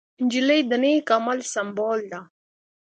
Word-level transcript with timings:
نجلۍ 0.23 0.61
د 0.69 0.71
نېک 0.83 1.07
عمل 1.15 1.39
سمبول 1.53 1.99
ده. 2.11 2.19